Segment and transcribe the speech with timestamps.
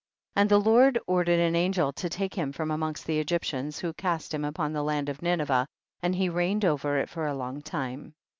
[0.33, 0.41] 41.
[0.41, 3.93] And the Lord ordered an an gel to take him from amongst the Egyptians, who
[3.93, 5.67] cast him upon the land of Ninevah
[6.01, 8.15] and he reigned over it for a long time.